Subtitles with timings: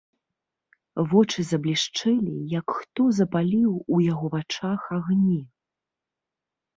[1.09, 5.37] Вочы заблішчэлі, як хто запаліў у яго вачах агні.